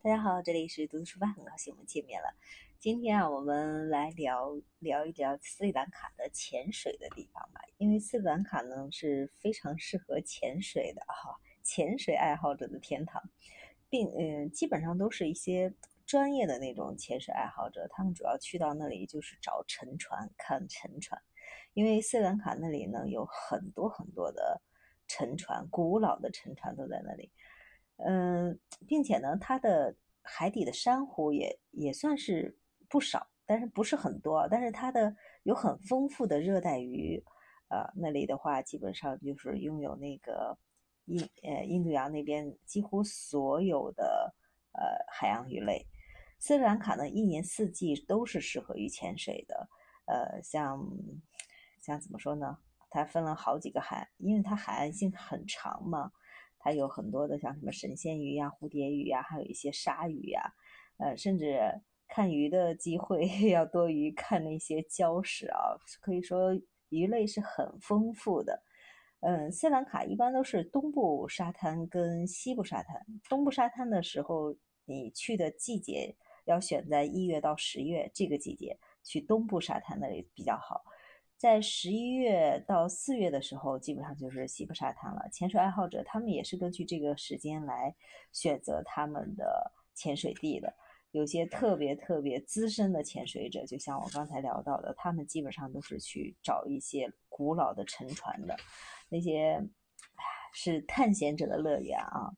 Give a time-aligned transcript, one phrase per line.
[0.00, 2.32] 大家好，这里是读书书吧，很高兴我们见面了。
[2.78, 7.60] 今天啊，我们来聊聊一聊斯里兰卡的潜水的地方吧。
[7.78, 13.20] 因为斯里兰卡呢是非常适合潜水的哈，潜水爱好者的天堂，
[13.90, 15.74] 并嗯，基本上都是一些
[16.06, 21.20] 专业的那种潜水爱好者，他们主要去到那里就是找沉船、看沉船。
[21.74, 24.62] 因为斯里兰卡那里呢有很多很多的
[25.08, 27.32] 沉船，古老的沉船都在那里。
[27.98, 32.56] 嗯，并且呢，它的海底的珊瑚也也算是
[32.88, 34.48] 不少，但是不是很多。
[34.48, 37.22] 但是它的有很丰富的热带鱼，
[37.68, 40.56] 呃，那里的话基本上就是拥有那个
[41.06, 44.34] 印呃印度洋那边几乎所有的
[44.72, 45.86] 呃海洋鱼类。
[46.38, 49.68] 斯里兰卡呢，一年四季都是适合于潜水的。
[50.06, 50.80] 呃，像
[51.80, 52.58] 像怎么说呢？
[52.90, 56.12] 它分了好几个海，因为它海岸性很长嘛。
[56.58, 60.42] 它有很多的像什么神仙鱼呀、蝴蝶鱼呀，还有一些鲨鱼呀，
[60.98, 61.60] 呃，甚至
[62.08, 65.76] 看鱼的机会 要多于看那些礁石啊。
[66.00, 66.52] 可以说
[66.88, 68.62] 鱼类是很丰富的。
[69.20, 73.04] 嗯，斯里兰卡一般都是东部沙滩跟西部沙滩。
[73.28, 80.84] 东部沙滩的时候，你去的季节要选在一月到十月这个季节去东部沙滩那里比较好。
[81.38, 85.28] 在十一月到四月的时候，基本上就是西部沙滩了。
[85.32, 87.94] 潜水爱好者他们也是根据这个时间来
[88.32, 90.74] 选择他们的潜水地的。
[91.12, 98.56] 有些特别特别资深的潜水者，就像我刚才聊到的，他们基本上都是去找一些古老的沉船的，
[99.08, 99.64] 那些
[100.52, 102.32] 是探险者的乐园啊。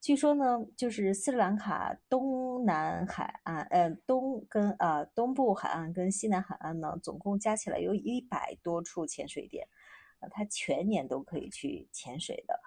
[0.00, 9.66] 据说呢，就是斯里兰卡东南海岸，呃，东跟啊东部海岸跟西南海岸呢，总共加起来有一百多处潜水点，
[10.20, 12.58] 啊，它全年都可以去潜水的。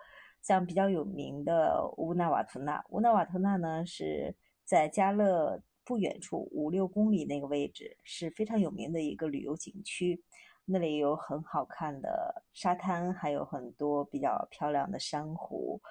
[0.42, 4.36] 像比较有名的乌纳瓦图纳，乌纳瓦图纳呢是
[4.66, 10.22] 在加勒不远处五六公里那个位置，是非常有名的一个旅游景区，
[10.66, 15.82] 那里有很好看的沙滩，还有很多比较漂亮的珊瑚。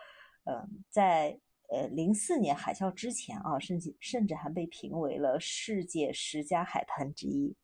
[0.45, 7.55] 嗯，在呃零四年海啸之前啊，甚至甚至还被评为了世界十佳海滩之一。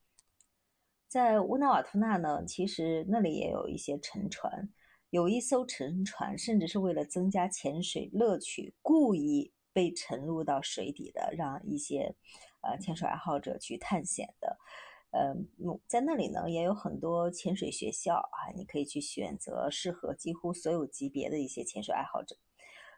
[1.09, 4.69] 在乌纳瓦图纳呢，其实那里也有一些沉船，
[5.11, 12.15] 有一艘沉船甚至是为了增加潜水乐趣，故意被沉入到水底的，让一些
[12.61, 14.59] 呃潜水爱好者去探险的。
[15.13, 15.49] 嗯，
[15.87, 22.37] 在那里呢也有很多潜水学校啊，你可以去选择适合几乎所有级别的一些潜水爱好者。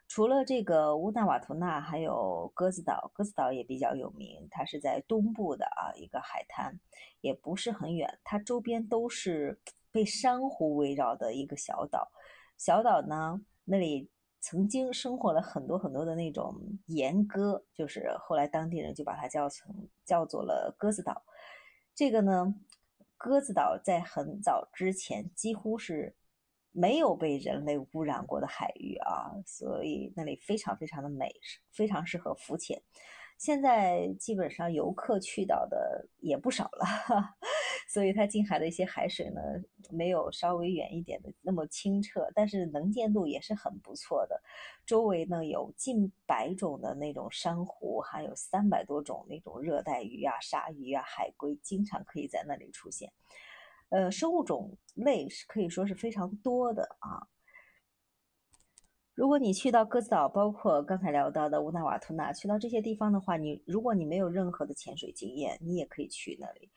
[0.09, 3.11] 除了这个乌纳瓦图纳，还有鸽子岛。
[3.13, 6.79] 鸽子岛也比较有名，它是在东部的啊一个海滩，
[7.21, 8.19] 也不是很远。
[8.23, 9.61] 它周边都是
[9.91, 12.11] 被珊瑚围绕的一个小岛。
[12.57, 14.09] 小岛呢，那里
[14.41, 16.55] 曾经生活了很多很多的那种
[16.87, 21.23] 岩鸽，就是后来当地人就把它叫成叫做了鸽子岛。
[21.93, 22.55] 这个呢，
[23.15, 26.15] 鸽子岛在很早之前几乎是。
[26.71, 31.31] 没有被人类污染过的海域啊，所以那里非常非常的美，
[31.71, 32.81] 非常适合浮潜。
[33.37, 36.85] 现在基本上游客去到的也不少了，
[37.87, 39.39] 所以它近海的一些海水呢，
[39.91, 44.41] 没有稍微远一点的那么清澈，但是能见度也是很不错的。
[44.85, 53.09] 周围呢有近百种的那种珊瑚，还有三百多种那种热带鱼啊、鲨鱼啊、海龟，经常可以在那里出现。
[53.89, 57.27] 呃，生物种类是可以说是非常多的啊。
[59.15, 66.71] 如果你去到鸽子岛，包括刚才聊到的乌纳瓦图纳，去到这些地方的话，你如果你没有任何的潜水经验，你也可以去那里。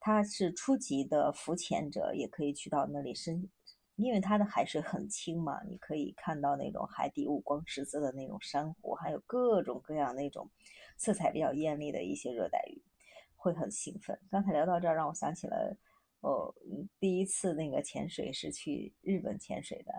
[0.00, 3.48] 它是初级的浮潜者也可以去到那里深，
[3.96, 10.50] 因为它的海水很清嘛，你可以看到那种海底五光十色的那种珊瑚，还有各种各样那种
[10.96, 12.82] 色彩比较艳丽的一些热带鱼，
[13.36, 14.18] 会很兴奋。
[14.30, 15.76] 刚才聊到这儿，让我想起了。
[16.24, 16.54] 哦，
[16.98, 19.92] 第一次那个潜水是去日本潜水的，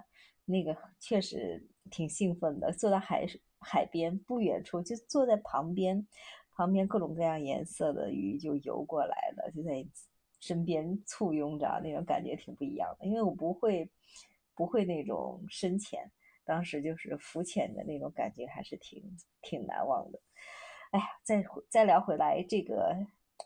[0.44, 2.72] 那个确实挺兴奋的。
[2.74, 3.28] 坐在海
[3.60, 6.08] 海边不远处，就坐在旁边，
[6.56, 9.86] 旁边各种各样颜色的鱼就游过来了，就在
[10.40, 13.06] 身边簇拥着，那种感觉挺不一样的。
[13.06, 13.88] 因为我不会，
[14.56, 16.12] 不会那种深潜，
[16.44, 20.20] 当时就是浮潜的那种感觉，还是挺挺难忘的。
[20.90, 22.98] 哎呀，再再聊回来这个。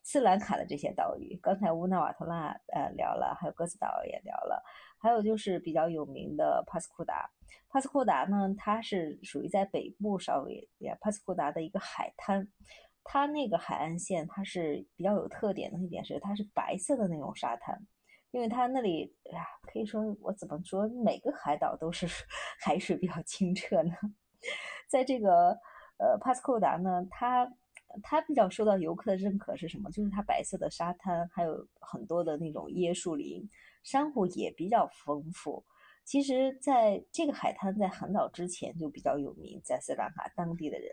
[0.04, 4.64] 斯兰卡的这些岛屿，刚才乌纳瓦托拉呃聊了，还有鸽子岛也聊了，
[5.00, 7.30] 还有就是比较有名的帕斯库达。
[7.70, 12.48] 帕斯库达呢，它是属于在北部稍微呀，帕斯库达的一个海滩，
[13.04, 17.80] 它那个海岸线它是比较有特点的一点是，它是白色的那种沙滩，
[18.32, 22.08] 因为它那里呀，可以说我怎么说，每个海岛都是
[22.62, 23.92] 海水比较清澈呢，
[24.90, 25.58] 在这个。
[26.02, 27.46] 呃，帕斯库达呢，它
[28.04, 29.90] 它比较受到游客的认可是什么？
[29.92, 33.50] 就是它白色的沙滩，还有很多的那种椰树林，
[33.84, 35.64] 珊瑚也比较丰富。
[36.06, 40.90] 其实，在这个海滩在很早之前就比较有名，在斯里兰卡当地的人。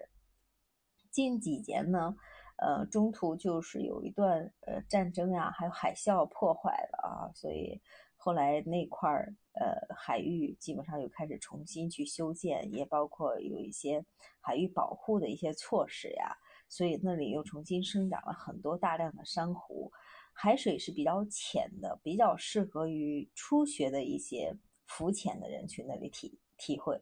[1.11, 2.15] 近几年呢，
[2.59, 7.81] 呃，中途就是有一段呃战争啊，还有海啸破坏了啊，所以
[8.17, 14.05] 后来那块儿呃海域基本上又开始重新去修建，也包括有一些
[14.41, 16.37] 海域保护的一些措施呀，
[16.69, 19.91] 所以那里又重新生长了很多大量的珊瑚，
[20.33, 27.01] 海水是比较浅的，比较适合于初学的一些浮潜的人去那里体体会、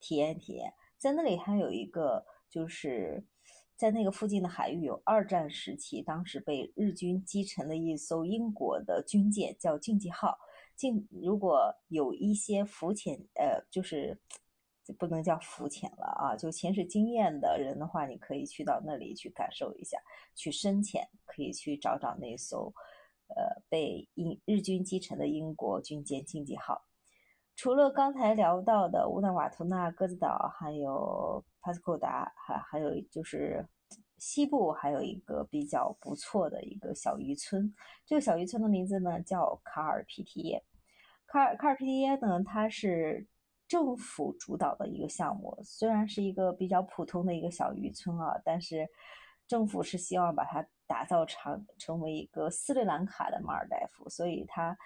[0.00, 0.72] 体验体验。
[0.98, 3.24] 在那里还有一个就是。
[3.74, 10.38] 在那个附近的海域有二战时期，当时被日军击沉的一艘英国的军舰，叫竞技号。
[10.76, 14.16] 竞如果有一些浮潜，呃，就是
[14.98, 19.98] 不能叫浮潜了啊，就潜水经验的人的话，你可以去到那里去感受一下，
[20.34, 22.72] 去深潜，可以去找找那艘，
[23.28, 26.82] 呃，被英日军击沉的英国军舰竞技号。
[27.54, 31.44] 除了刚才聊到的乌纳瓦图纳鸽子岛，还有。
[31.64, 33.64] 帕斯库达，还还有就是
[34.18, 37.72] 西部还有一个比较不错的一个小渔村，
[38.04, 40.60] 这个小渔村的名字呢叫卡尔皮提耶。
[41.24, 43.24] 卡尔卡尔皮提耶呢，它是
[43.72, 48.86] 政府主导的一个项目，虽然是一个比较普通的一个小渔村啊，但是
[49.48, 54.76] 政府是希望把它打造成成为一个斯里兰卡的马尔代夫，所以它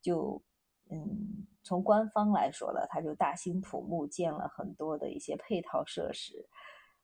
[0.00, 0.42] 就。
[0.90, 6.46] 嗯，从官方来说呢，他就大兴土木建了很多的一些配套设施。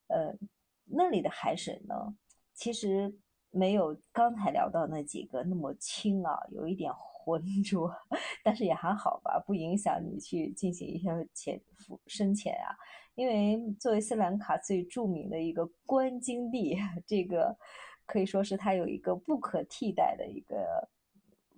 [0.08, 0.34] 呃，
[0.84, 1.94] 那里的海水呢，
[2.52, 3.18] 其实
[3.50, 6.92] 没有刚才聊到那几个那么清啊，有一点
[7.28, 7.92] 浑浊，
[8.42, 12.74] 但是也还好吧，不影响你去进行一些潜伏深潜啊。
[13.14, 16.76] 因为作为斯兰卡最著名的一个观鲸地，
[17.06, 17.56] 这个
[18.06, 20.88] 可以说是它有一个不可替代的一个。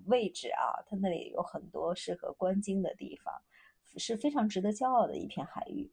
[0.06, 3.34] 位置啊，它那里有很多适合观鲸的地方，
[3.98, 5.92] 是非常值得骄傲的一片海域。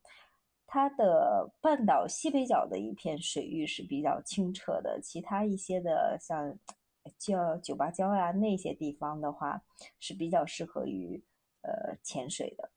[0.65, 6.57] 它的半岛西北角的一片水域是比较清澈的，其他一些的像
[7.18, 9.62] 叫酒吧礁呀那些地方的话
[10.00, 11.24] 是比较适合于
[11.62, 12.69] 呃潜水的。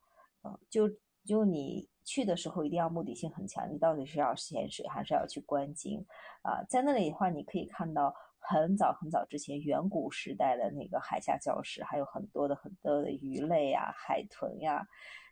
[0.42, 0.88] 嗯，就
[1.24, 6.04] 就你去的时候一定要目的性很强，你到底是要潜水还是要去观鲸
[6.42, 6.62] 啊？
[6.68, 8.14] 在那里的话，你可以看到。
[8.40, 14.86] 很早很早之前，远古时代的那个海下礁石，还有很多的很多的鱼类呀、海豚呀，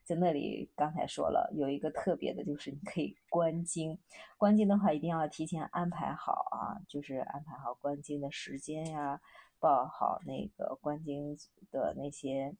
[0.04, 0.70] 在那里。
[0.76, 3.98] 刚才说了，有一个特别的，就是你可以观鲸。
[4.36, 9.20] 观鲸的话，一定要提前安排好啊，就是安排好观鲸的时间呀，
[9.58, 11.36] 报好那个观鲸
[11.72, 12.54] 的那些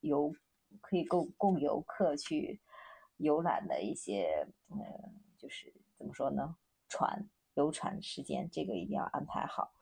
[0.00, 0.32] 游，
[0.80, 2.60] 可以供供游客去
[3.16, 4.78] 游览的一些，嗯，
[5.36, 6.54] 就是怎么说呢，
[6.88, 9.72] 船游船时间，这个一定要安排好。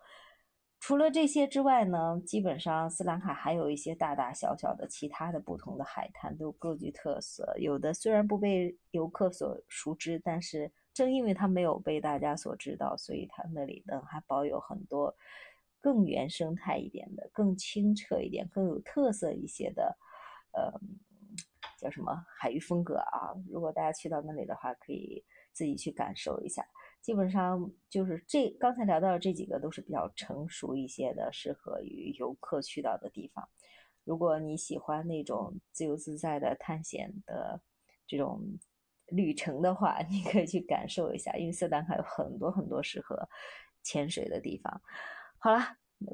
[0.78, 7.52] 除了这些之外呢，基本上斯兰卡还有一些大大小小的其他的不同的海滩都各具特色。
[7.58, 15.12] 有的虽然不被游客所熟知，但是正因为它没有被大家所知道，所以它那里呢还保有很多
[15.81, 19.99] 更原生态一点的、更清澈一点、更有特色一些的，
[20.52, 20.73] 呃，
[21.78, 23.34] 叫什么海域风格啊？
[23.50, 26.64] 如果大家去到那里的话，可以自己去感受一下。
[27.01, 33.49] 基本上就是这刚才聊到的这几个都是比较成熟一些的，适合于游客去到的地方。
[34.05, 37.61] 如果你喜欢那种自由自在的探险的
[38.07, 38.41] 这种
[39.07, 43.29] 旅程的话， 你可以去感受一下，因为斯丹卡有很多很多适合
[43.83, 44.81] 潜水的地方。
[45.38, 45.61] 好了，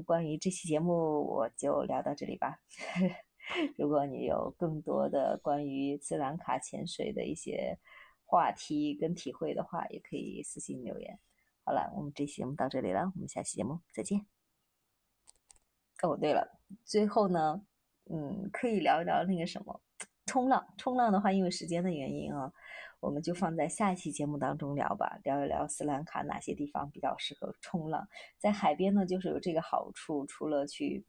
[0.04, 2.58] 关于这期节目我就聊到这里吧。
[3.76, 7.78] 如果你有更多的关于斯兰卡潜水的一些，
[8.32, 11.18] 话题跟体会的话，也可以私信留言。
[11.66, 14.24] 好了，我们这期节目到这里了，我们下期节目再见。
[16.02, 17.62] 哦，对了，最后呢，
[18.06, 19.82] 嗯，可以聊一聊那个什么
[20.24, 20.66] 冲浪。
[20.78, 22.50] 冲浪的话，因为时间的原因啊，
[23.00, 25.20] 我们就放在下一期节目当中聊吧。
[25.24, 28.08] 聊一聊斯兰卡哪些地方比较适合冲浪。
[28.38, 31.04] 在海边呢，就是有这个好处，除了去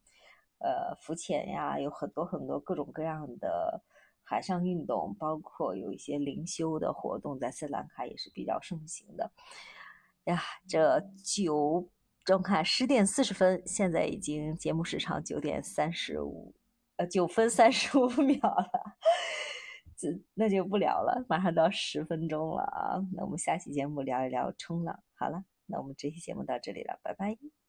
[0.58, 3.82] 呃浮潜呀，有很多很多各种各样的。
[4.24, 9.30] 海上运动包括有一些灵修的活动，在斯兰卡也是比较盛行的。
[10.24, 11.88] 呀，这九
[12.24, 16.54] 正看十点四十分，现在已经节目时长九点三十五，
[16.96, 18.96] 呃，九分三十五 秒了。
[19.96, 22.98] 这那就不聊了，马上到十分钟了啊。
[23.12, 24.98] 那我们下期节目聊一聊冲浪。
[25.14, 27.63] 好了，那我们这期节目到这里了，拜拜。